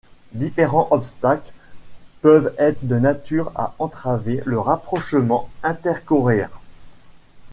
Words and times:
Différents 0.33 0.87
obstacles 0.89 1.51
peuvent 2.23 2.55
être 2.57 2.83
de 2.87 2.97
nature 2.97 3.51
à 3.53 3.75
entraver 3.77 4.41
le 4.47 4.59
rapprochement 4.59 5.47
intercoréen. 5.61 6.49